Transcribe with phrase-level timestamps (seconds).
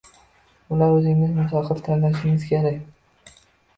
[0.75, 3.37] Ularni o’zingiz mustaqil tanlashingiz kerak.